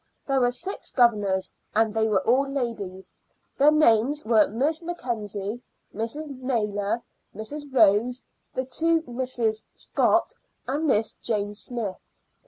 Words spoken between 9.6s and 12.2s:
Scott, and Miss Jane Smyth.